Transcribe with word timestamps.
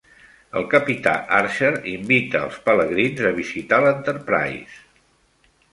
El 0.61 0.63
capità 0.71 1.13
Archer 1.41 1.69
invita 1.93 2.41
els 2.49 2.59
pelegrins 2.71 3.25
a 3.33 3.35
visitar 3.43 3.83
l'Enterprise. 3.87 4.85